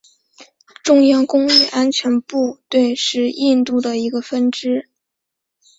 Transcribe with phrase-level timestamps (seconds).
[0.83, 4.89] 中央工业安全部队是印度一个分支。